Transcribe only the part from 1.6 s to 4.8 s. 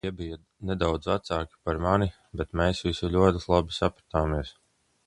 par mani, bet mēs visi ļoti labi sapratāmies.